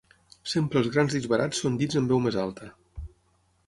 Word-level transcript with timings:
Sempre 0.53 0.81
els 0.85 0.89
grans 0.95 1.15
disbarats 1.19 1.63
són 1.67 1.79
dits 1.85 2.03
amb 2.03 2.15
veu 2.15 2.27
més 2.29 2.43
alta. 2.49 2.75